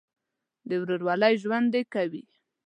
د 0.67 0.69
ورورولۍ 0.81 1.33
ژوند 1.43 1.67
دې 1.73 1.81
کوي. 1.93 2.23